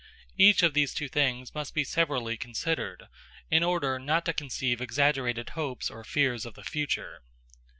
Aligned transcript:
Each 0.35 0.63
of 0.63 0.73
these 0.73 0.95
two 0.95 1.07
things 1.07 1.53
must 1.53 1.75
be 1.75 1.83
severally 1.83 2.35
considered, 2.35 3.07
in 3.51 3.61
order 3.61 3.99
not 3.99 4.25
to 4.25 4.33
conceive 4.33 4.81
exaggerated 4.81 5.49
hopes 5.51 5.91
or 5.91 6.03
fears 6.03 6.43
of 6.43 6.55
the 6.55 6.63
future. 6.63 7.21